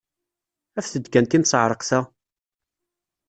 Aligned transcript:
Afet-d 0.79 1.05
kan 1.09 1.25
timseɛṛeqt-a! 1.25 1.99